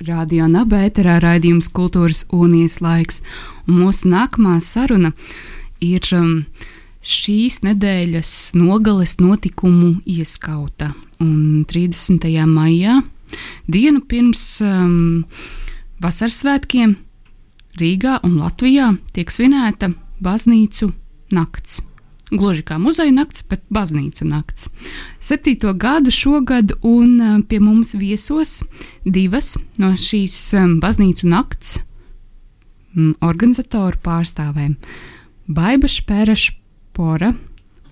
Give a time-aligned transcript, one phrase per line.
[0.00, 3.18] Radio Nabērā raidījums Kultūras Unijas laiks.
[3.68, 5.10] Un mūsu nākamā saruna
[5.84, 6.46] ir um,
[7.04, 10.94] šīs nedēļas nogales notikumu ieskauta.
[11.20, 12.24] Un 30.
[12.48, 13.02] maijā,
[13.68, 15.26] dienu pirms um,
[16.00, 16.96] vasaras svētkiem,
[17.76, 19.92] Rīgā un Latvijā tiek svinēta
[20.24, 20.94] baznīcu
[21.36, 21.82] nakts.
[22.30, 24.68] Gluži kā muzeja nakts, bet baznīca nakts.
[25.22, 28.60] Septīto gadu šogad, un uh, pie mums viesos
[29.02, 31.80] divas no šīs um, baznīcu nakts
[32.94, 34.76] um, organizatoru pārstāvēm-
[35.58, 37.34] Baiba Špērašpora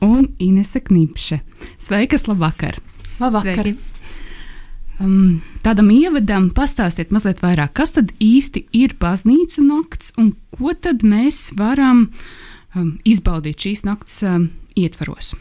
[0.06, 1.42] un Inese Knipše.
[1.82, 2.78] Sveikas, labvakar!
[3.18, 3.64] Labvakar!
[3.66, 3.96] Sveiki.
[5.02, 11.02] Um, tādam ievadam pastāstiet mazliet vairāk, kas tad īsti ir baznīcu nakts un ko tad
[11.06, 15.34] mēs varam uh, um, izbaudīt šīs nakts um, ietvaros.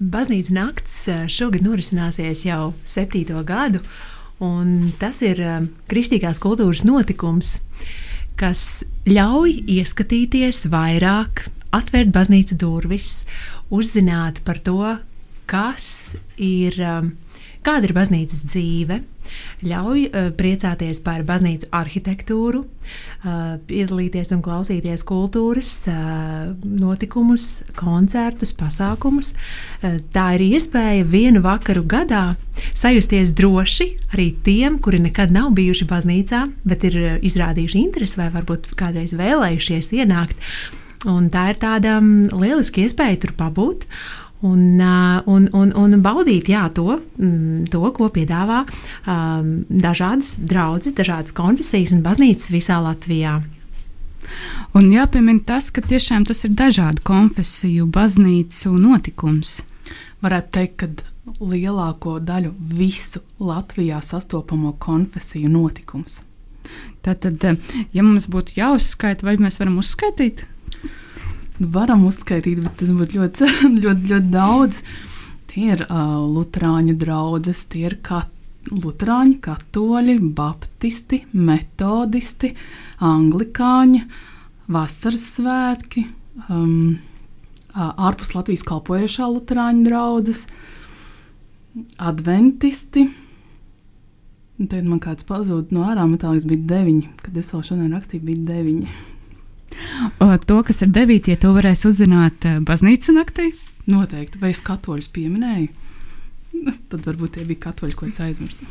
[0.00, 3.82] Baznīcas nakts uh, šogad norisināsies jau septīto gadu,
[4.40, 7.58] un tas ir um, kristīgās kultūras notikums,
[8.40, 11.44] kas ļauj ieskatīties vairāk,
[11.76, 13.24] atvērt baznīcu durvis,
[13.70, 14.96] uzzināt par to,
[15.50, 17.12] kas ir um,
[17.66, 19.00] kāda ir baznīcas dzīve,
[19.62, 29.34] ļauj uh, priecāties par baznīcu arhitektūru, uh, piedalīties un klausīties kultūras uh, notikumus, koncertus, pasākumus.
[30.14, 32.24] Tā ir iespēja vienu vakaru gadā
[32.76, 38.72] sajusties droši arī tiem, kuri nekad nav bijuši baznīcā, bet ir izrādījuši interesi vai varbūt
[38.78, 40.40] kādreiz vēlējušies ienākt.
[41.08, 43.86] Un tā ir tāda um, lieliska iespēja tur pabūt
[44.42, 44.80] un,
[45.26, 51.94] un, un, un baudīt jā, to, mm, to, ko piedāvā um, dažādas draudzes, dažādas konfesijas
[51.96, 53.40] un baznīcas visā Latvijā.
[54.78, 59.58] Un jāpiemina tas, ka tiešām tas ir dažādu konfesiju baznīcu notikums.
[60.22, 66.20] Varētu teikt, ka lielāko daļu visu Latvijā sastopamo konfesiju notikums.
[67.04, 67.42] Tātad,
[67.96, 70.44] ja mums būtu jāuzskaita, vai mēs varam uzskaitīt?
[71.60, 73.48] Varam uzskaitīt, bet tas būtu ļoti,
[73.84, 74.80] ļoti, ļoti daudz.
[75.50, 78.30] Tie ir uh, Lutāņu draugs, tie ir kat
[78.70, 82.52] Lutāņi, katoļi, baptisti, metodisti,
[83.02, 84.02] anglikāņi,
[84.70, 86.04] vasaras svētki,
[86.52, 86.98] um,
[87.74, 90.44] ārpus Latvijas kalpojošā Lutāņu draugs,
[91.98, 93.08] adventisti.
[94.60, 97.06] Tad man kāds pazuda no ārā, man liekas, bija deviņi.
[97.24, 98.90] Kad es vēl šodien rakstīju, bija deviņi.
[100.46, 101.30] To, kas ir 9.
[101.40, 103.50] to varēs uzzināt eh, baznīcu naktī.
[103.90, 105.68] Noteikti, vai es katoļus pieminēju?
[106.90, 108.66] Tad varbūt tie bija katoļi, ko es aizmirsu.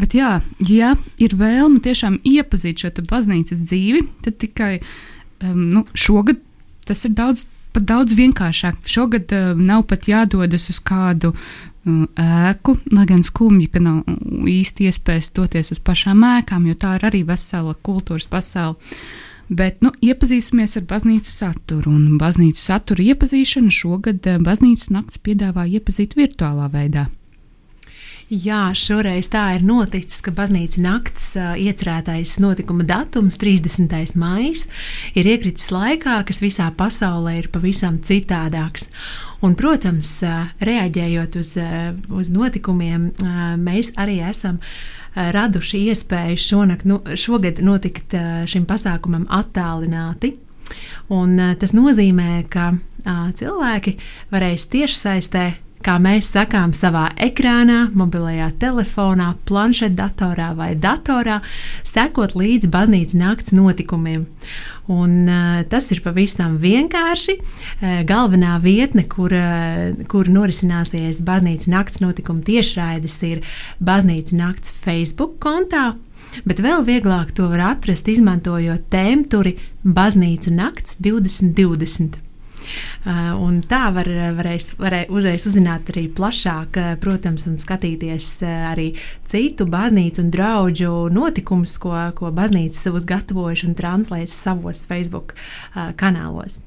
[0.00, 0.38] Bet, jā,
[0.68, 6.40] ja ir vēlme tiešām iepazīt šo baznīcas dzīvi, tad tikai um, nu, šogad
[6.88, 7.44] tas ir daudz,
[7.76, 8.82] daudz vienkāršāk.
[8.88, 11.34] Šogad um, nav pat jādodas uz kādu
[11.88, 14.02] ēku, lai gan skumji, ka nav
[14.48, 18.76] īsti iespējas doties uz pašām ēkām, jo tā ir arī vesela kultūras pasaule.
[19.48, 21.94] Bet nu, iepazīsimies ar baznīcu saturu.
[21.96, 27.08] Un baznīcu satura iepazīšanu šogad eh, baznīcu nakts piedāvā iepazīt virtuālā veidā.
[28.28, 33.88] Jā, šoreiz tā ir noticis, ka baznīcas nakts uh, iecerētais notikuma datums, 30.
[34.20, 34.66] maija,
[35.16, 38.90] ir iekritis laikā, kas visā pasaulē ir pavisam citādāks.
[39.40, 43.14] Un, protams, uh, reaģējot uz, uh, uz notikumiem,
[43.64, 44.76] mēs arī esam uh,
[45.14, 50.34] raduši iespēju šonakt, nu, šogad notikt uh, šim pasākumam attālināti.
[51.14, 52.74] Un, uh, tas nozīmē, ka
[53.08, 53.94] cilvēki
[54.32, 55.44] varēs tiešsaistē
[55.84, 61.40] kā mēs sakām, savā ekrānā, mobilajā telefonā, planšetdatorā vai datorā,
[61.86, 64.26] sekot līdzi baznīcas nakts notikumiem.
[64.88, 67.36] Un, uh, tas ir pavisam vienkārši.
[67.38, 73.44] Uh, galvenā vietne, kur, uh, kur norisināsies baznīcas nakts notikuma tiešraides, ir
[73.84, 75.92] baznīcas nakts Facebook kontā.
[76.48, 82.27] Bet vēl vieglāk to var atrast, izmantojot tēmturi Baznīcu nakts 2020.
[83.04, 84.08] Uh, un tā var,
[84.38, 88.90] varēs, varēs uzreiz uzzināt arī plašāk, uh, protams, un skatīties uh, arī
[89.28, 95.34] citu baznīcu un draugu notikumus, ko, ko baznīca savus gatavojuši un translēs savos Facebook
[95.98, 96.60] kanālos.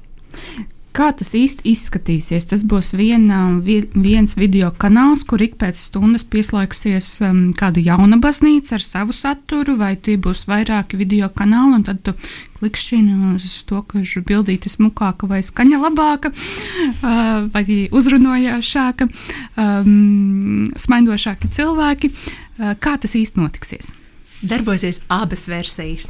[0.92, 2.44] Kā tas īsti izskatīsies?
[2.50, 8.76] Tas būs viena, viens video kanāls, kur ik pēc stundas pieslēgsies um, kāda jauna baznīca
[8.76, 12.12] ar savu saturu, vai tie būs vairāki video kanāli, un tad tu
[12.60, 19.08] klikšķini uz to, ka ir bildīte smukāka vai skaņa labāka, uh, vai uzrunājošāka,
[19.56, 22.12] um, smaidošāki cilvēki.
[22.12, 23.94] Uh, kā tas īsti notiksies?
[24.42, 26.08] Darbosies abas versijas.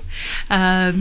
[0.49, 0.93] Uh,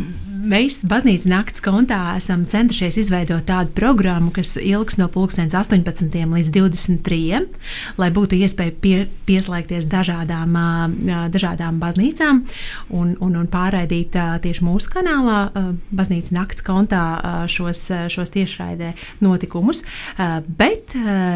[0.52, 6.12] mēs baznīcas nakts kontā esam centušies izveidot tādu programmu, kas ilgs no 18.
[6.12, 7.42] līdz 23.
[7.98, 8.96] lai būtu iespēja pie,
[9.28, 12.44] pieslēgties dažādām, uh, dažādām baznīcām
[12.90, 15.40] un, un, un pārraidīt uh, tieši mūsu kanālā,
[15.96, 17.02] baznīcas nakts kontā
[17.52, 18.92] šos, šos tiešraidē
[19.24, 19.84] notikumus.
[20.62, 20.94] Bet,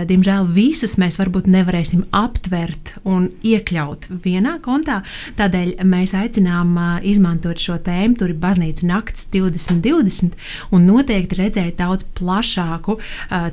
[0.09, 5.01] diemžēl, visus mēs varbūt nevarēsim aptvert un iekļaut vienā kontā.
[5.39, 10.35] Tādēļ mēs aicinām izmantot šo tēmu, tur ir baznīca nakts 2020,
[10.75, 12.99] un noteikti redzēt daudz plašāku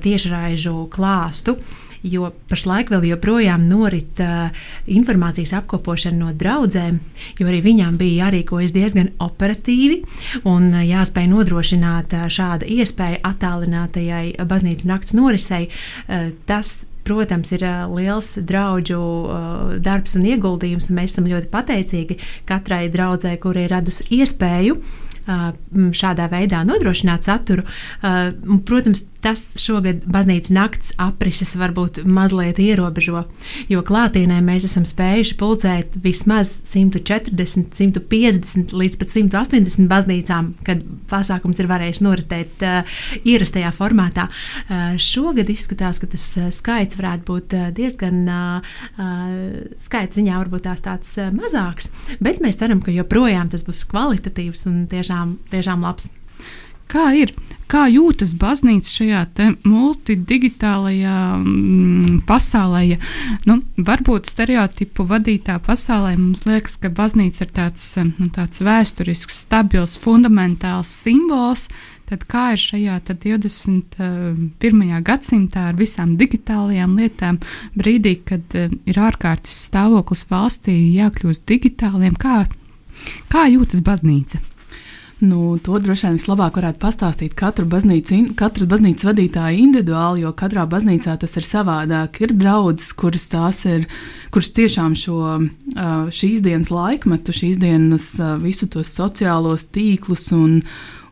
[0.02, 1.58] tiešraižu klāstu
[2.02, 4.50] jo pašlaik vēl joprojām norit uh,
[4.90, 6.98] informācijas apkopošana no draudzēm,
[7.38, 10.02] jo arī viņām bija jārīkojas diezgan operatīvi
[10.42, 15.68] un uh, jāspēj nodrošināt uh, šāda iespēja attālinātajai baznīcas nakts norisei.
[16.08, 20.90] Uh, tas protams, ir liels draugu darbs un ieguldījums.
[20.90, 22.18] Un mēs esam ļoti pateicīgi
[22.48, 24.78] katrai draudzē, kur ir radusi iespēju
[25.26, 27.64] šādā veidā nodrošināt saturu.
[28.66, 33.20] Protams, tas šogad baznīcas nakts aprises varbūt mazliet ierobežo,
[33.70, 41.62] jo klātienē mēs esam spējuši pulcēt vismaz 140, 150 līdz pat 180 baznīcām, kad pasākums
[41.62, 42.64] ir varējis noritēt
[43.22, 44.26] ierastajā formātā.
[44.98, 46.26] Šogad izskatās, ka tas
[46.58, 48.26] skaits varētu būt diezgan
[49.86, 54.82] skaits ziņā varbūt tās tāds mazāks, bet mēs ceram, ka joprojām tas būs kvalitatīvs un
[54.90, 55.11] tiešām,
[55.52, 56.10] tiešām labs.
[56.92, 57.32] Kā ir?
[57.72, 59.20] Kā jūtas baznīca šajā
[59.64, 62.82] multidigitālajā mm, pasaulē?
[62.84, 62.98] Ja,
[63.48, 69.96] nu, varbūt stereotipu vadītā pasaulē mums liekas, ka baznīca ir tāds, nu, tāds vēsturisks, stabils,
[70.04, 71.70] fundamentāls simbols.
[72.12, 74.92] Tad kā ir šajā 21.
[75.08, 77.40] gadsimtā ar visām digitālajām lietām,
[77.72, 82.20] brīdī, kad uh, ir ārkārtas stāvoklis valstī, jākļūst digitāliem?
[82.20, 82.42] Kā,
[83.32, 84.44] kā jūtas baznīca?
[85.22, 90.64] Nu, to droši vien vislabāk varētu pastāstīt katra baznīca, katras baznīcas vadītāja individuāli, jo katrā
[90.66, 92.18] baznīcā tas ir savādāk.
[92.24, 93.86] Ir draudzes, kuras tās ir,
[94.34, 95.20] kuras tiešām šo
[96.10, 98.08] šīs dienas laikmetu, šīs dienas
[98.42, 100.58] visu tos sociālos tīklus un,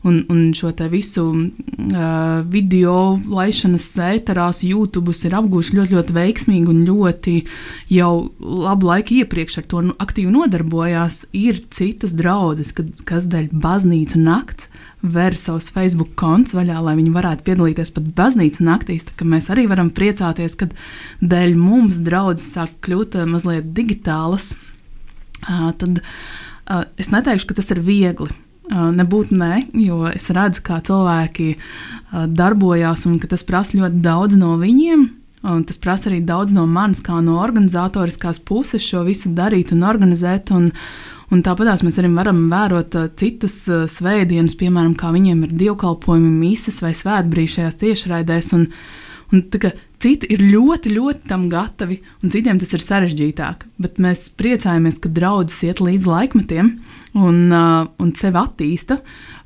[0.02, 6.82] un, un šo visu uh, video laišanas ēterās, YouTube ir apgūši ļoti, ļoti veiksmīgi un
[6.88, 7.34] ļoti
[7.92, 11.24] jau labu laiku iepriekš ar to nu, aktīvi nodarbojās.
[11.36, 12.72] Ir citas draudzes,
[13.04, 14.70] kas dēļ baznīcu nakts
[15.00, 19.08] ver savus Facebook kontus vaļā, lai viņi varētu piedalīties pat baznīcas naktīs.
[19.20, 20.68] Mēs arī varam priecāties, ka
[21.20, 24.54] dēļ mums draudzes sāk kļūt mazliet digitālas.
[25.40, 26.04] Tad
[27.00, 28.28] es neteikšu, ka tas ir viegli
[28.70, 31.54] Nebūtu nē, jo es redzu, kā cilvēki
[32.30, 35.08] darbojās un ka tas prasa ļoti daudz no viņiem.
[35.50, 39.86] Un tas prasa arī daudz no manis, kā no organizatoriskās puses, šo visu darīt un
[39.88, 40.52] organizēt.
[40.52, 40.68] Un,
[41.32, 46.92] un tāpat mēs arī varam vērot citas svētdienas, piemēram, kā viņiem ir dievkalpojumi, mīsas vai
[46.98, 48.52] svētbrīži šajās tiešraidēs.
[48.58, 48.68] Un,
[49.32, 53.66] un, tā, Citi ir ļoti, ļoti tam gatavi, un citiem tas ir sarežģītāk.
[53.84, 56.70] Bet mēs priecājamies, ka draudzes iet līdz laikmetiem
[57.20, 58.96] un, uh, un sevi attīsta.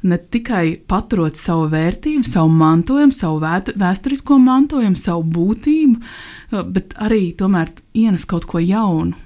[0.06, 7.32] Ne tikai paturot savu vērtību, savu mantojumu, savu vēsturisko mantojumu, savu būtību, uh, bet arī
[7.34, 9.19] tomēr ienes kaut ko jaunu.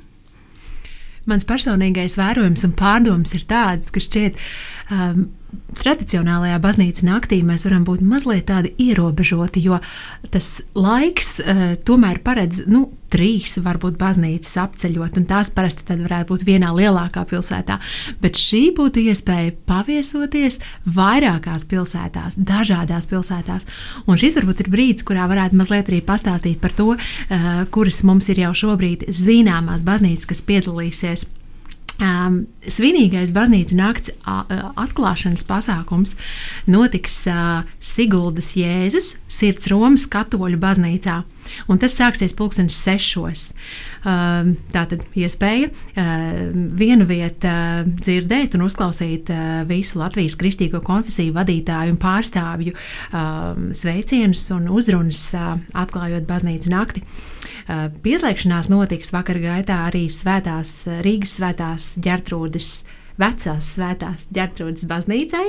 [1.29, 4.41] Mans personīgais vērojums un pārdoms ir tāds, ka šķiet,
[4.89, 5.27] um,
[5.79, 9.79] tradicionālajā baznīcas naktī mēs varam būt mazliet tādi ierobežoti, jo
[10.33, 16.35] tas laiks uh, tomēr paredz nu, trīs, varbūt baznīcas apceļot, un tās parasti tad varētu
[16.35, 17.79] būt vienā lielākā pilsētā.
[18.21, 20.59] Bet šī būtu iespēja paviesoties
[20.99, 23.65] vairākās pilsētās, dažādās pilsētās.
[24.05, 28.29] Un šis varbūt ir brīdis, kurā varētu mazliet arī pastāstīt par to, uh, kuras mums
[28.29, 31.29] ir jau šobrīd zināmās baznīcas, kas piedalīsies
[31.99, 34.13] Um, svinīgais baznīcas nakts
[34.79, 36.13] atklāšanas pasākums
[36.71, 41.17] notiks uh, Siguldas Jēzus sirds Romas katoļu baznīcā.
[41.67, 43.49] Un tas sāksies pulkstenis sešos.
[44.05, 46.39] Uh, tā tad iespēja uh,
[46.79, 53.59] vienu vietu uh, dzirdēt un uzklausīt uh, visu Latvijas kristīgo konfesiju vadītāju un pārstāvju uh,
[53.75, 57.03] sveicienus un uzrunas uh, atklājot baznīcu nakti.
[57.03, 57.38] Uh,
[58.05, 62.73] pieslēgšanās notiks vakar gaitā arī svētās Rīgas svētās ģertrūdes
[63.19, 65.45] vecās svētās ģertrūdas baznīcai.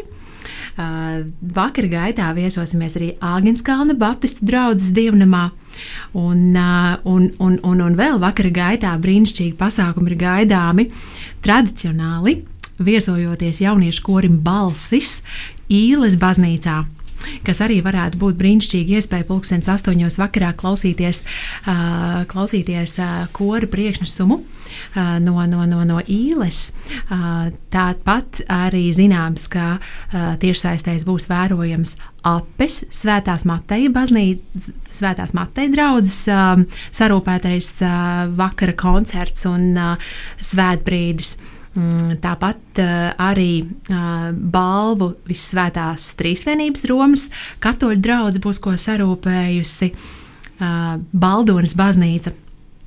[0.79, 5.49] Uh, vakar gaitā viesosimies arī Āgenskalna Baptistu draugas dievnamā.
[6.17, 10.89] Un, uh, un, un, un, un vēl vakara gaitā brīnišķīgi pasākumi ir gaidāmi
[11.45, 12.39] tradicionāli.
[12.79, 15.19] Viesojoties jauniešu korim Balsis,
[15.69, 16.79] Īles baznīcā.
[17.47, 21.23] Kas arī varētu būt brīnišķīgi iespēja pulkstenis astoņos vakarā klausīties,
[21.65, 26.71] uh, klausīties uh, kora priekšnesumu uh, no, no, no, no īles.
[27.09, 31.95] Uh, tāpat arī zināms, ka uh, tiešsaistēs būs vērojams
[32.27, 40.11] apes, svētās Mateja baznīcas, svētās Mateja draudzes uh, sarūpētais uh, vakara koncerts un uh,
[40.43, 41.37] svētbrīdis.
[41.37, 41.58] Mm,
[42.21, 47.27] tāpat uh, arī uh, balvu Visvētās Trīsvienības Romas
[47.61, 52.33] katoļu draugs būs ko sarūpējusi uh, Baldonas baznīca.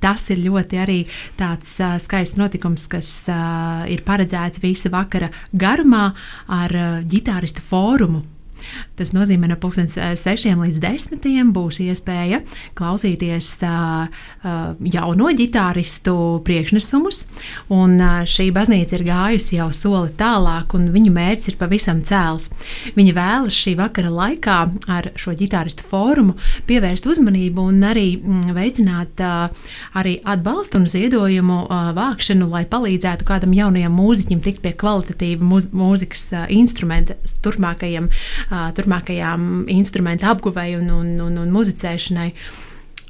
[0.03, 0.99] Tas ir ļoti arī
[1.39, 6.09] tāds uh, skaists notikums, kas uh, ir paredzēts visa vakara garumā
[6.51, 8.25] ar uh, ģitāristu fórumu
[8.99, 12.41] Tas nozīmē, no 6 līdz 10 būs iespēja
[12.77, 14.07] klausīties uh,
[14.43, 16.15] uh, jauno ģitāristu
[16.45, 17.23] priekšnesumus.
[17.73, 17.97] Un,
[18.29, 22.49] šī baznīca ir gājusi jau soli tālāk, un viņu mērķis ir pavisam cēls.
[22.97, 24.57] Viņi vēlas šī vakara laikā
[24.91, 26.35] ar šo ģitāristu fórumu
[26.69, 31.59] pievērst uzmanību un arī mm, veicināt arī atbalstu un ziedojumu
[31.97, 38.09] vākšanu, lai palīdzētu kādam jaunajam mūziķim tikt pie kvalitatīva mūz mūzikas instrumenta turpmākajam
[38.77, 42.29] turpmākajām instrumentu apguvei un, un, un, un muzicēšanai.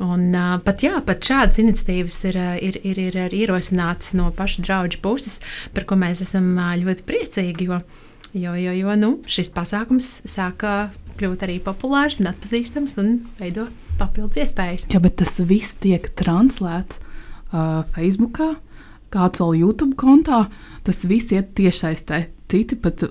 [0.04, 4.64] Un, uh, pat, jā, pat šādas iniciatīvas ir, ir, ir, ir, ir ierosinātas no paša
[4.66, 5.38] draugu puses,
[5.76, 7.70] par ko mēs esam ļoti priecīgi.
[7.70, 7.80] Jo,
[8.34, 13.68] jo, jo, jo nu, šis pasākums sāka kļūt arī populārs un atpazīstams un veido
[14.00, 14.88] papildus iespējas.
[14.92, 17.00] Jā, bet tas viss tiek translēts
[17.54, 18.42] uh, Facebook,
[19.14, 20.48] kāds vēl YouTube kontā.
[20.84, 23.02] Tas viss iet tiešsaistē citi pat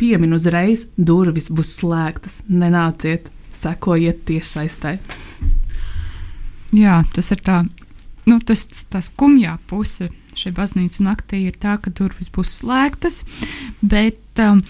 [0.00, 2.40] piemin uzreiz, durvis būs slēgtas.
[2.48, 4.94] Nenāciet, sekojiet tiešsaistē.
[6.76, 7.58] Jā, tas ir tā,
[8.30, 13.24] nu, tas, tā skumjā puse šai baznīcas naktī ir tā, ka durvis būs slēgtas,
[13.82, 14.62] bet um,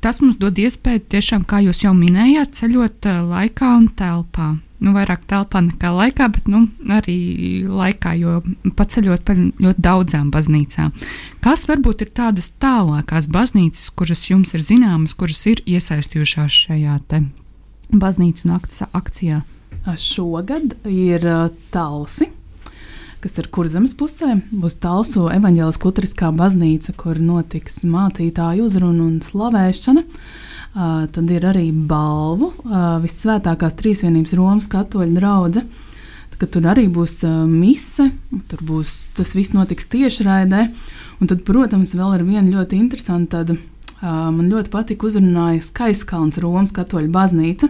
[0.00, 4.92] tas mums dod iespēju tiešām, kā jūs jau minējāt, ceļot uh, laikā un telpā nu,
[4.96, 7.16] vairāk telpā nekā laikā, bet nu, arī
[7.68, 8.40] laikā, jo
[8.78, 10.92] paceļot par ļoti daudzām baznīcām.
[11.44, 16.98] Kas varbūt ir tādas tālākās baznīcas, kuras jums ir zināmas, kuras ir iesaistījušās šajā
[17.92, 19.42] baznīcu naktas akcijā?
[19.98, 21.24] Šogad ir
[21.74, 22.28] Talsi,
[23.22, 24.36] kas ir kurzemes pusē.
[24.50, 30.04] Būs Talsu evaņģēliskā luteriskā baznīca, kur notiks mācītāju uzruna un slavēšana.
[30.72, 35.66] Uh, tad ir arī balvu uh, Visvētākās Trīsvienības Romas katoļu drauga.
[36.42, 38.08] Tur arī būs uh, mise,
[38.50, 40.62] tur būs tas viss notiks tiešraidē.
[41.20, 43.58] Un tad, protams, vēl ir viena ļoti interesanta tāda
[44.02, 47.68] Man ļoti patika uzrunāja Skaiskalns Romas katoļu baznīca.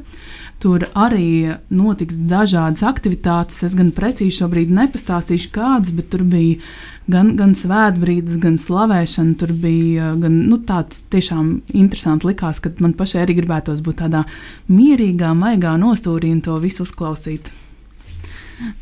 [0.62, 3.58] Tur arī notiks dažādas aktivitātes.
[3.66, 6.62] Es gan precīzi šobrīd nepastāstīšu, kādas, bet tur bija
[7.12, 9.36] gan, gan svētbrīdis, gan slavēšana.
[9.42, 14.24] Tur bija gan, nu, tāds tiešām interesants likās, ka man pašai arī gribētos būt tādā
[14.72, 17.52] mierīgā, maigā nostūrī un to visu uzklausīt.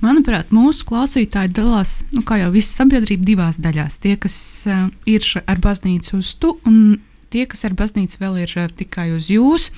[0.05, 3.99] Manuprāt, mūsu klausītāji dalās, nu, kā jau visa sabiedrība, divās daļās.
[4.03, 4.37] Tie, kas
[4.69, 9.11] uh, ir ar baznīcu uz tu un tie, kas ar baznīcu vēl ir eh, tikai
[9.17, 9.71] uz jūs,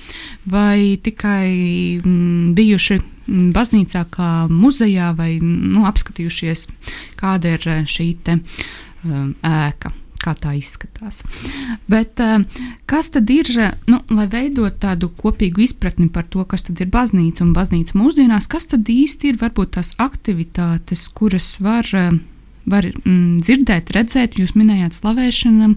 [0.49, 1.47] vai tikai
[2.01, 6.69] mm, bijuši mm, baznīcā kā muzejā, vai nu, apskatījušies,
[7.19, 8.39] kāda ir eh, šī te,
[9.05, 9.93] um, ēka.
[10.23, 11.17] Kā tā izskatās.
[11.91, 12.21] Bet
[12.87, 13.49] kas tad ir,
[13.91, 18.47] nu, lai veidot tādu kopīgu izpratni par to, kas tad ir baznīca un baznīca mūsdienās,
[18.47, 21.91] kas tad īsti ir varbūt tās aktivitātes, kuras var,
[22.63, 25.73] var mm, dzirdēt, redzēt, jūs minējāt slavēšanu,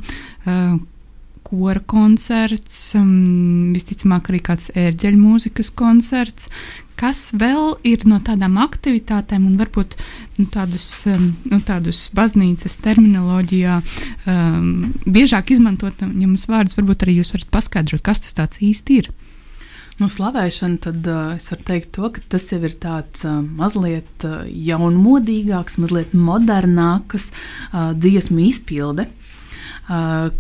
[1.47, 6.50] kora koncerts, um, visticamāk, arī kāds ērģeļu mūzikas koncerts.
[6.97, 9.99] Kas vēl ir no tādām aktivitātēm, un varbūt
[10.38, 17.19] nu, tādus, um, nu, tādus baznīcas terminoloģijā um, biežāk izmantot, ja mums vārdus, varbūt arī
[17.19, 19.12] jūs varat paskaidrot, kas tas īsti ir?
[20.00, 24.26] Nu, slavēšana, tad uh, es varu teikt, to, ka tas jau ir tāds uh, mazliet
[24.29, 29.07] uh, jaunmodīgāks, mazliet modernāks uh, dziesmu izpilde.
[29.09, 29.25] Uh,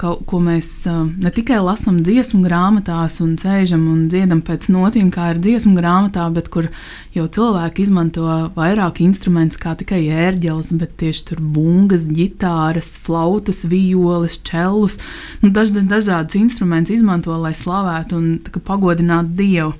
[0.00, 5.32] ko, ko mēs ne tikai lasām dziesmu grāmatās un sēžam un dziedam pēc notīm, kā
[5.34, 6.68] ir dziesmu grāmatā, bet kur
[7.16, 14.38] jau cilvēki izmanto vairāk instrumentus kā tikai ērģeles, bet tieši tur bungas, ģitāras, flautas, violes,
[14.46, 14.98] čellus.
[15.42, 19.74] Nu, daž, daž, dažādas instrumentus izmanto, lai slavētu un pagodinātu Dievu.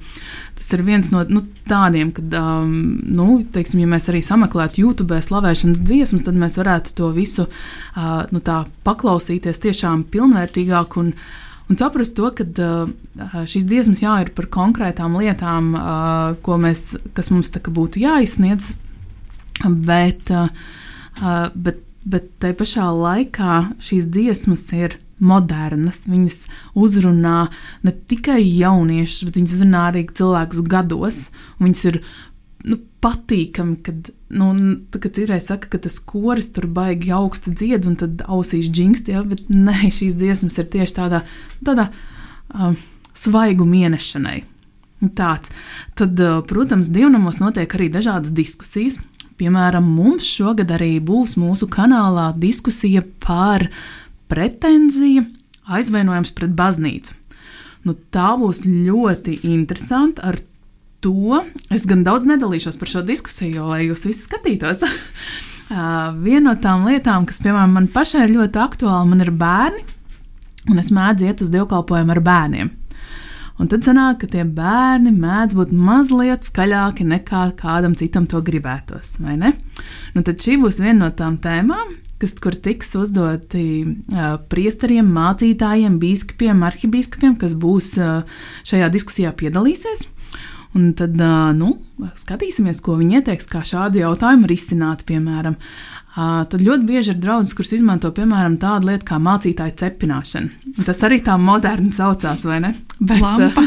[0.56, 2.70] Tas ir viens no nu, tādiem, kad, um,
[3.04, 8.22] nu, teiksim, ja mēs arī sameklētu YouTube slavēšanas dziesmas, tad mēs varētu to visu uh,
[8.32, 8.40] nu,
[8.88, 11.12] paklausīties tiešām pilnvērtīgāk un,
[11.68, 17.28] un saprast to, ka uh, šīs dziesmas jā, ir par konkrētām lietām, uh, mēs, kas
[17.34, 18.72] mums būtu jāizsniedz.
[19.66, 20.48] Bet, uh,
[21.20, 26.04] uh, bet, bet tai pašā laikā šīs dziesmas ir modernas.
[26.08, 26.42] Viņas
[26.76, 27.46] uzrunā
[27.86, 31.20] ne tikai jauniešus, bet viņas uzrunā arī cilvēkus gados.
[31.62, 32.00] Viņas ir
[32.66, 34.50] nu, patīkami, kad, nu,
[34.96, 39.22] kad citreiz saka, ka tas koris tur baigi augstu dzied, un tad ausīs džingst, ja,
[39.26, 41.22] bet nē, šīs dziesmas ir tieši tādā,
[41.66, 42.72] tādā uh,
[43.16, 44.40] svaigu mienešanai.
[45.16, 45.52] Tāds.
[45.98, 48.98] Tad, uh, protams, dievnamos notiek arī dažādas diskusijas.
[49.36, 53.66] Piemēram, mums šogad arī būs mūsu kanālā diskusija par
[54.30, 55.24] pretenziju,
[55.66, 57.14] aizvainojums pret baznīcu.
[57.86, 60.22] Nu, tā būs ļoti interesanti.
[60.26, 60.40] Ar
[61.04, 64.82] to es gan daudz nedalīšos par šo diskusiju, lai jūs visi skatītos.
[66.24, 69.82] Viena no tām lietām, kas, piemēram, man pašai ir ļoti aktuāla, man ir bērni,
[70.70, 72.72] un es mēdzu iet uz dievkalpojumu ar bērniem.
[73.56, 79.14] Un tad sanāk, ka tie bērni mēdz būt mazliet skaļāki nekā kādam citam to gribētos,
[79.22, 79.54] vai ne?
[80.12, 85.98] Nu, tad šī būs viena no tām tēmām, kas tur tiks uzdoti uh, priesteriem, mācītājiem,
[86.00, 90.06] biskupiem, arhibīskupiem, kas būs uh, šajā diskusijā piedalīsies.
[90.76, 91.74] Un tad uh, nu,
[92.18, 95.56] skatīsimies, ko viņi ieteiks, kā šādu jautājumu risināt, piemēram.
[96.16, 100.72] Uh, tad ļoti bieži ir draudzes, kuras izmanto piemēram tādu lietu kā mācītāju cepināšanu.
[100.76, 102.72] Un tas arī tā moderni saucās, vai ne?
[102.96, 103.66] Bet, Lampa.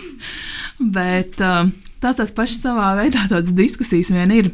[0.96, 1.38] bet
[2.00, 4.50] tas tas pašs savā veidā tādas diskusijas vien ir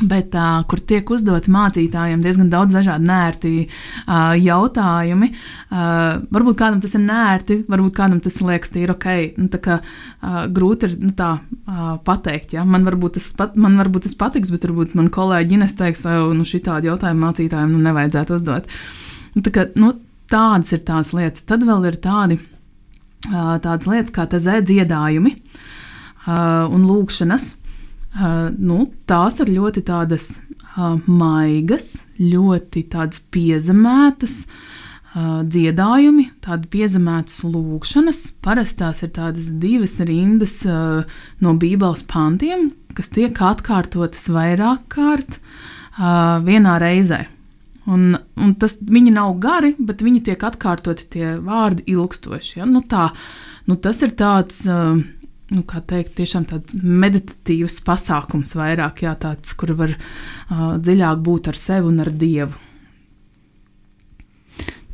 [0.00, 5.30] bet uh, kur tiek uzdoti mācītājiem diezgan daudz dažādu nērti uh, jautājumi.
[5.70, 9.08] Uh, varbūt kādam tas ir nērti, varbūt kādam tas liekas, tīri ok.
[9.40, 12.54] Nu, kā, uh, grūti ir nu, tā uh, pateikt.
[12.56, 12.64] Ja?
[12.68, 16.20] Man, varbūt tas pat, man varbūt tas patiks, bet varbūt man kolēģi Ines teiks, ka
[16.36, 18.70] nu, šī tādu jautājumu mācītājiem nu, nevajadzētu uzdot.
[19.34, 19.94] Nu, tā kā, nu,
[20.30, 21.44] tādas ir tās lietas.
[21.48, 22.40] Tad vēl ir tādi,
[23.30, 27.56] uh, tādas lietas kā tezē dziedājumi uh, un lūkšanas.
[28.10, 34.40] Uh, nu, tās ir ļoti tādas uh, maigas, ļoti tādas piezemētas
[35.14, 38.22] uh, dziedājumi, tādas piezemētas lūkšanas.
[38.42, 41.06] Parasti tās ir tādas divas rindas uh,
[41.38, 47.28] no Bībeles pantiem, kas tiek atkārtotas vairāk kārt uh, vienā reizē.
[47.90, 52.58] Un, un tas, viņi nav gari, bet viņi tiek atkārtoti tie vārdi ilgstoši.
[52.58, 52.66] Ja?
[52.66, 53.12] Nu, tā,
[53.70, 54.64] nu, tas ir tāds.
[54.66, 54.98] Uh,
[55.50, 61.50] nu, kā teikt, tiešām tāds meditatīvs pasākums, vairāk jā, tāds, kur var uh, dziļāk būt
[61.50, 62.54] ar sevi un ar dievu.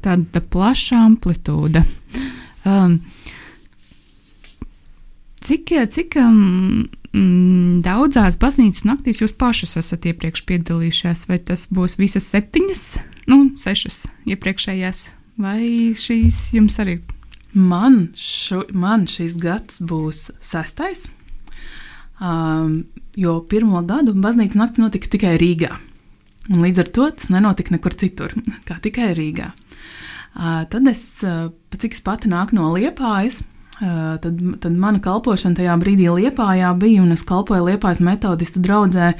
[0.04, 1.82] Tāda plaša amplitūda.
[2.66, 3.00] Um,
[5.46, 6.86] cik cik um,
[7.84, 11.26] daudzās baznīcas naktīs jūs pašas esat iepriekš piedalījušies?
[11.30, 12.86] Vai tas būs visas septiņas,
[13.32, 15.06] nu, sešas iepriekšējās,
[15.42, 17.00] vai šīs jums arī
[17.56, 21.06] Man, šu, man šis gads būs sestais,
[22.20, 22.82] um,
[23.16, 25.70] jo pirmo gadu baznīcas nakti notika tikai Rīgā.
[26.52, 28.34] Un līdz ar to tas nenotika nekur citur,
[28.68, 29.54] kā tikai Rīgā.
[30.36, 33.40] Uh, tad es, uh, cik es pati nāku no Liepājas,
[33.80, 39.14] uh, tad, tad mana kalpošana tajā brīdī Liepājā bija, un es kalpoju Liepājas metodistu draugzē,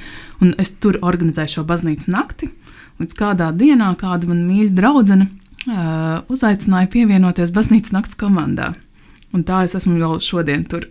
[0.45, 2.53] un es tur organizēju šo baznīcas nakti.
[3.01, 5.31] Līdz kādā dienā kāda man mīļa draudzene
[5.67, 8.73] uh, uzaicināja pievienoties baznīcas nakts komandā.
[9.35, 10.89] Un tā es esmu jau šodien tur.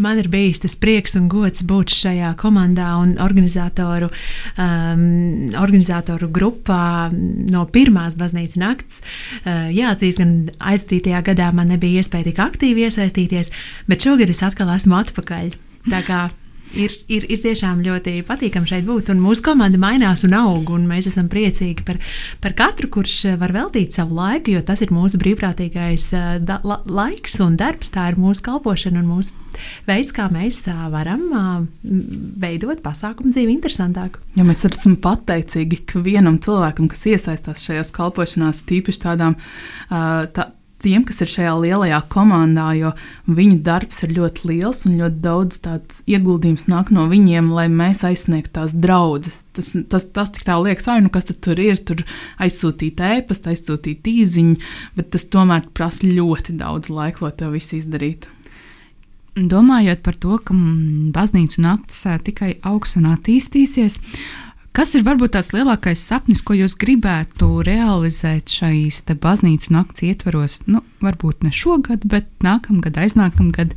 [0.00, 4.08] Man ir bijis tas prieks un gods būt šajā komandā un organizatoru,
[4.60, 5.02] um,
[5.60, 9.02] organizatoru grupā no pirmās baznīcas nakts.
[9.42, 10.36] Uh, jāatzīst, gan
[10.72, 13.52] aizvadītajā gadā man nebija iespēja tik aktīvi iesaistīties,
[13.90, 15.54] bet šogad es atkal esmu atpakaļ.
[15.90, 16.20] Tā kā
[16.78, 19.12] ir, ir, ir tiešām ļoti patīkami šeit būt.
[19.18, 20.72] Mūsu komanda mainās un aug.
[20.74, 22.00] Un mēs esam priecīgi par,
[22.44, 26.08] par katru, kurš var veltīt savu laiku, jo tas ir mūsu brīvprātīgais
[26.44, 27.92] da, la, laiks un darbs.
[27.94, 29.36] Tā ir mūsu kalpošana un mūsu
[29.88, 34.22] veids, kā mēs varam veidot pasākumu dzīvi interesantāku.
[34.38, 39.38] Ja mēs esam pateicīgi ikvienam cilvēkam, kas iesaistās šajās kalpošanās, tīpaši tādām.
[39.90, 40.50] Tā,
[40.84, 42.92] tiem, kas ir šajā lielajā komandā, jo
[43.26, 48.04] viņu darbs ir ļoti liels un ļoti daudz tāds ieguldījums nāk no viņiem, lai mēs
[48.06, 49.40] aizsniegtu tās draudzes.
[49.54, 52.04] Tas, tas, tas tik tā liekas, ah, nu kas tur ir, tur
[52.42, 54.56] aizsūtīt ēpastu, aizsūtīt īziņu,
[54.98, 58.32] bet tas tomēr prasa ļoti daudz laika, lai to visu izdarītu.
[59.34, 60.54] Domājot par to, ka
[61.14, 63.98] baznīcu naktis tikai augs un attīstīsies,
[64.74, 70.56] Kas ir varbūt tās lielākais sapnis, ko jūs gribētu realizēt šīs baznīcas nakts ietvaros?
[70.66, 73.76] Nu, varbūt ne šogad, bet nākamgad, aiznākamgad.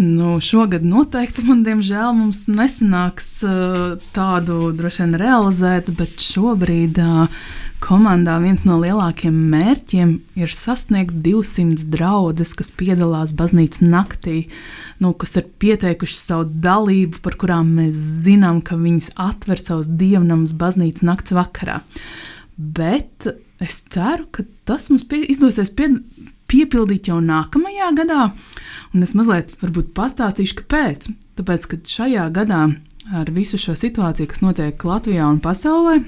[0.00, 7.44] Nu, šogad noteikti man, diemžēl, mums nesanāks uh, tādu droši vien realizēt, bet šobrīd uh,
[7.82, 14.44] Komandā viens no lielākajiem mērķiem ir sasniegt 200 draugus, kas piedalās baznīcas naktī,
[15.02, 20.54] nu, kas ir pieteikuši savu dalību, par kurām mēs zinām, ka viņas atver savus dievnamus
[20.58, 21.80] baznīcas nakts vakarā.
[22.56, 23.26] bet
[23.58, 25.88] es ceru, ka tas mums pie, izdosies pie,
[26.52, 28.30] piepildīt jau nākamajā gadā.
[28.94, 31.10] Un es mazliet pastāstīšu, kāpēc.
[31.40, 32.64] Tāpēc, ka šajā gadā
[33.10, 36.02] ar visu šo situāciju, kas notiek Latvijā un pasaulē,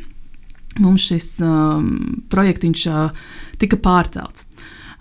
[0.81, 3.11] mums šis um, projekts uh,
[3.61, 4.47] tika pārcelts.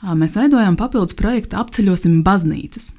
[0.04, 2.92] Uh, mēs veidojām papildus projektu Apceļosim baznīcas.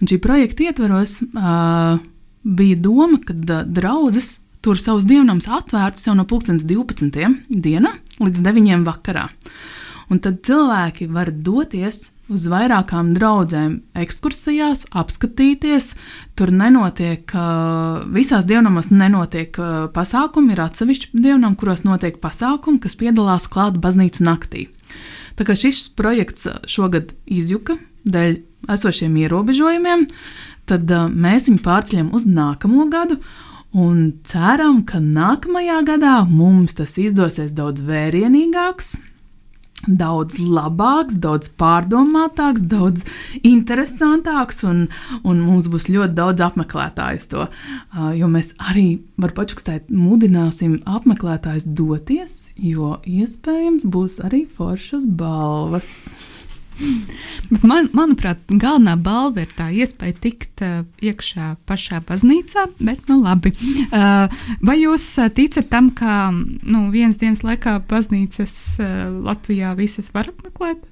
[0.00, 2.00] Un šī projekta ietveros uh,
[2.42, 7.26] bija doma, ka uh, draudzes tur savus dievnams atvērtus jau no 2012.
[7.50, 8.82] dienā līdz 9.
[8.86, 9.28] vakarā.
[10.10, 15.92] Un tad cilvēki var doties uz vairākām draudzēm, ekskursijās, apskatīties.
[16.38, 17.30] Tur nenotiek,
[18.14, 19.56] visās dievnamos nenotiek
[19.94, 24.66] pasākumi, ir atsevišķi dievnam, kuros notiek pasākumi, kas piedalās klāt baznīcu naktī.
[25.36, 28.38] Tā kā šis projekts šogad izjuka dēļ
[28.72, 30.06] esošiem ierobežojumiem,
[30.66, 33.20] tad mēs viņu pārceļam uz nākamo gadu.
[33.76, 38.94] Un ceram, ka nākamajā gadā mums tas izdosies daudz vērienīgāks,
[39.86, 43.06] daudz labāks, daudz pārdomātāks, daudz
[43.46, 44.86] interesantāks, un,
[45.24, 47.46] un mums būs ļoti daudz apmeklētāju to.
[47.46, 55.92] Uh, jo mēs arī, var pačukstēt, mudināsim apmeklētājus doties, jo iespējams būs arī foršas balvas.
[57.62, 63.52] Man, manuprāt, galvenā balva ir tā iespēja tikt uh, iekšā pašā baznīcā, bet nu labi.
[63.86, 64.26] Uh,
[64.66, 68.90] vai jūs uh, ticat tam, ka nu, vienas dienas laikā baznīcas uh,
[69.28, 70.84] Latvijā visas var apmeklēt?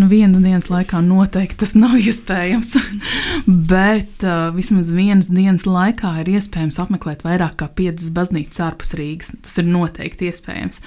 [0.00, 2.72] Nu, vienas dienas laikā noteikti tas nav iespējams.
[3.72, 9.34] Bet uh, vismaz vienas dienas laikā ir iespējams apmeklēt vairāk kā piecas baznīcas ārpus Rīgas.
[9.44, 10.80] Tas ir noteikti iespējams.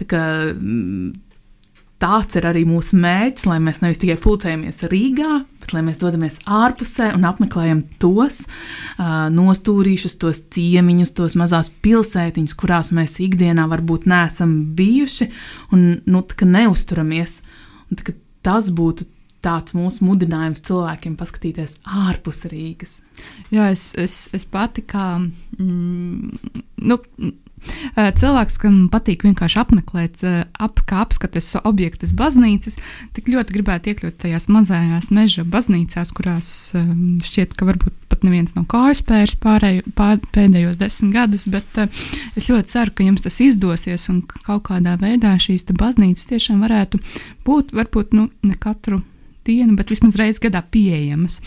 [0.00, 1.14] Tā kā, mm,
[2.00, 5.30] tāds ir arī mūsu mērķis, lai mēs nevis tikai pulcējamies Rīgā,
[5.62, 12.56] bet lai mēs dodamies ārpusē un apmeklējam tos uh, nostūrīšus, tos ciemiņus, tos mazās pilsētiņas,
[12.60, 15.30] kurās mēs ikdienā varbūt neesam bijuši
[15.76, 16.24] un nu,
[16.56, 17.40] neusturamies.
[17.90, 19.08] Un, tā, tas būtu
[19.44, 22.98] tāds mūsu mudinājums cilvēkiem paskatīties ārpus Rīgas.
[23.52, 25.14] Jā, es, es, es pati kā.
[25.58, 26.36] Mm,
[26.88, 26.98] nu,
[27.96, 30.22] Cilvēks, kam patīk vienkārši apmeklēt,
[30.58, 32.78] ap, kā apskates objektus baznīcas,
[33.16, 36.50] tik ļoti gribētu iekļūt tajās mazajās meža baznīcās, kurās
[37.26, 41.82] šķiet, ka varbūt pat neviens nav kājas pērs pārēj, pār, pēdējos desmit gadus, bet
[42.38, 46.64] es ļoti ceru, ka jums tas izdosies un ka kaut kādā veidā šīs baznīcas tiešām
[46.64, 47.00] varētu
[47.46, 49.02] būt, varbūt nu, ne katru
[49.46, 51.40] dienu, bet vismaz reizes gadā pieejamas.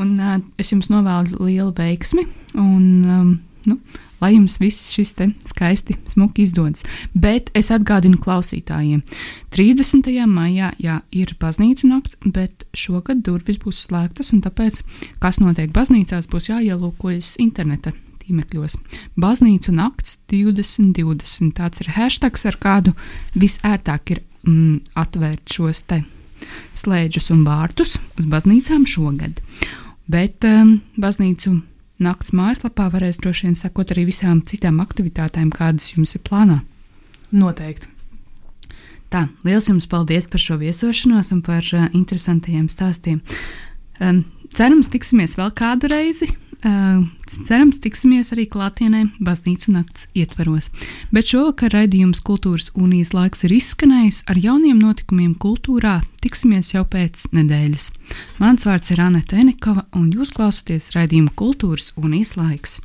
[0.00, 2.26] Un uh, es jums novēlu lielu veiksmi
[2.60, 3.30] un um,
[3.68, 3.78] nu,
[4.20, 5.14] lai jums viss šis
[5.50, 6.84] skaisti, smuki izdodas.
[7.14, 9.02] Bet es atgādinu klausītājiem,
[9.54, 10.10] 30.
[10.30, 14.82] maijā jā, ir baznīca nakts, bet šogad durvis būs slēgtas, un tāpēc,
[15.22, 17.92] kas notiek baznīcās, būs jāielūkojas interneta
[18.26, 18.76] tīmekļos.
[19.20, 21.54] Baznīcu nakts 2020.
[21.56, 22.96] Tāds ir hashtags, ar kādu
[23.38, 26.02] visērtāk ir mm, atvērt šos te
[26.76, 29.40] slēdžus un vārtus uz baznīcām šogad.
[30.10, 31.56] Bet um, baznīcu
[32.02, 36.60] nakts mājaslapā varēs droši vien sekot arī visām citām aktivitātēm, kādas jums ir plānā.
[37.32, 37.90] Noteikti.
[39.12, 43.20] Tā, liels jums paldies par šo viesošanos un par uh, interesantajiem stāstiem.
[44.02, 44.24] Um,
[44.56, 46.32] cerams, tiksimies vēl kādu reizi.
[46.66, 50.70] Cerams, tiksimies arī klātienē baznīcu nakts ietvaros.
[51.14, 56.00] Bet šovakar raidījums Kultūras unijas laiks ir izskanējis ar jauniem notikumiem kultūrā.
[56.24, 57.90] Tiksimies jau pēc nedēļas.
[58.42, 62.80] Mans vārds ir Anna Tenikova, un jūs klausāties raidījuma Kultūras unijas laiks.